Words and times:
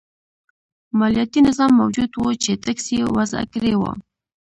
مالیاتي 0.99 1.39
نظام 1.47 1.71
موجود 1.81 2.09
و 2.17 2.23
چې 2.43 2.51
ټکس 2.63 2.85
یې 2.97 3.01
وضعه 3.15 3.45
کړی 3.53 3.73
و. 3.77 3.81